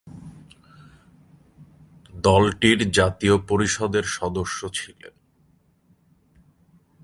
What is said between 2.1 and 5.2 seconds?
দলটির জাতীয় পরিষদের সদস্য ছিলেন।